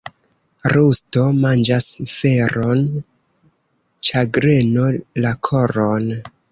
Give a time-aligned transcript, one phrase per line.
[0.71, 2.83] Rusto manĝas feron,
[4.11, 4.93] ĉagreno
[5.27, 6.15] la koron.